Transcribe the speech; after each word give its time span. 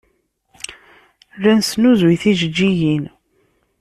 La 1.41 1.51
nesnuzuy 1.57 2.15
tijeǧǧigin. 2.21 3.03